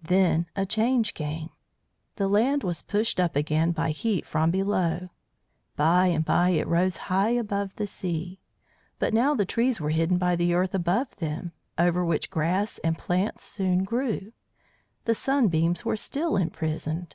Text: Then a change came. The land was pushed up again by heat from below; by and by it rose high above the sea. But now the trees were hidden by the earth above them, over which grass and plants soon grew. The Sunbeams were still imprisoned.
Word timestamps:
Then 0.00 0.46
a 0.56 0.64
change 0.64 1.12
came. 1.12 1.50
The 2.14 2.28
land 2.28 2.64
was 2.64 2.80
pushed 2.80 3.20
up 3.20 3.36
again 3.36 3.72
by 3.72 3.90
heat 3.90 4.24
from 4.24 4.50
below; 4.50 5.10
by 5.76 6.06
and 6.06 6.24
by 6.24 6.48
it 6.48 6.66
rose 6.66 6.96
high 7.12 7.32
above 7.32 7.76
the 7.76 7.86
sea. 7.86 8.40
But 8.98 9.12
now 9.12 9.34
the 9.34 9.44
trees 9.44 9.78
were 9.78 9.90
hidden 9.90 10.16
by 10.16 10.34
the 10.34 10.54
earth 10.54 10.74
above 10.74 11.14
them, 11.16 11.52
over 11.76 12.06
which 12.06 12.30
grass 12.30 12.78
and 12.78 12.96
plants 12.96 13.42
soon 13.44 13.84
grew. 13.84 14.32
The 15.04 15.14
Sunbeams 15.14 15.84
were 15.84 15.96
still 15.98 16.38
imprisoned. 16.38 17.14